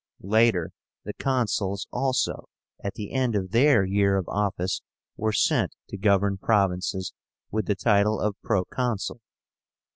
Later, 0.23 0.71
the 1.05 1.13
Consuls 1.13 1.87
also, 1.91 2.49
at 2.83 2.95
the 2.95 3.11
end 3.11 3.35
of 3.35 3.51
their 3.51 3.85
year 3.85 4.17
of 4.17 4.27
office, 4.29 4.81
were 5.15 5.31
sent 5.31 5.75
to 5.89 5.95
govern 5.99 6.39
provinces, 6.39 7.13
with 7.51 7.67
the 7.67 7.75
title 7.75 8.19
of 8.19 8.35
PROCONSUL. 8.41 9.21